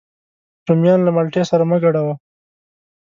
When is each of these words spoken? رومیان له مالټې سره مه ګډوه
رومیان 0.67 0.99
له 1.03 1.11
مالټې 1.15 1.43
سره 1.49 1.63
مه 1.69 1.77
ګډوه 1.83 2.13